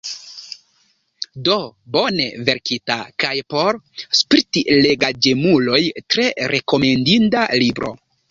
Do: 1.47 1.57
bone 1.95 2.23
verkita, 2.47 2.95
kaj 3.25 3.35
por 3.55 3.79
spiritlegaĵemuloj 4.21 5.83
tre 6.15 6.27
rekomendinda 6.55 7.47
libro. 7.65 7.93